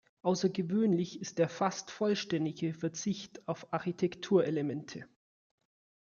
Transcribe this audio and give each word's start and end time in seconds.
Außergewöhnlich 0.23 1.21
ist 1.21 1.37
der 1.37 1.47
fast 1.47 1.91
vollständige 1.91 2.73
Verzicht 2.73 3.47
auf 3.47 3.71
Architekturelemente. 3.71 5.05